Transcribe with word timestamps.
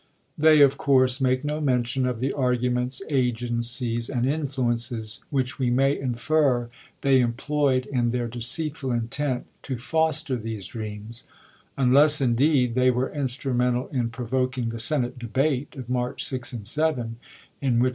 They, 0.35 0.61
of 0.61 0.79
course, 0.79 1.21
make 1.21 1.43
no 1.45 1.61
mention 1.61 2.07
of 2.07 2.19
the 2.19 2.33
arguments, 2.33 3.03
agencies, 3.07 4.09
and 4.09 4.25
influences 4.27 5.19
which 5.29 5.59
we 5.59 5.69
may 5.69 5.95
infer 5.95 6.71
they 7.01 7.19
employed 7.19 7.85
in 7.85 8.09
their 8.09 8.27
deceitful 8.27 8.91
intent 8.93 9.45
to 9.61 9.77
foster 9.77 10.37
these 10.37 10.65
dreams; 10.65 11.25
unless, 11.77 12.19
indeed, 12.19 12.73
they 12.73 12.89
were 12.89 13.13
instrumental 13.13 13.89
in 13.89 14.09
provok 14.09 14.57
ing 14.57 14.69
the 14.69 14.79
Senate 14.79 15.19
debate 15.19 15.75
of 15.75 15.87
March 15.87 16.25
6 16.25 16.51
and 16.51 16.65
7, 16.65 17.17
in 17.61 17.77
which 17.77 17.89
lsei. 17.89 17.89